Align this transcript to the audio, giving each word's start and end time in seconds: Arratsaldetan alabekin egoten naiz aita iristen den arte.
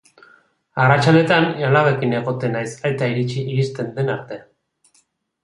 Arratsaldetan 0.85 1.45
alabekin 1.67 2.15
egoten 2.21 2.57
naiz 2.59 2.73
aita 2.91 3.11
iristen 3.27 3.93
den 4.01 4.13
arte. 4.17 4.43